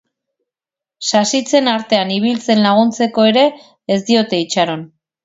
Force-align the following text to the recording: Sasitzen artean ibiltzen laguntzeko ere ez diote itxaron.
Sasitzen 1.09 1.69
artean 1.73 2.13
ibiltzen 2.15 2.63
laguntzeko 2.69 3.27
ere 3.33 3.45
ez 3.97 3.99
diote 4.09 4.41
itxaron. 4.47 4.83